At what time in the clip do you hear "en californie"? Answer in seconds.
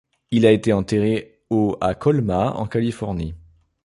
2.55-3.35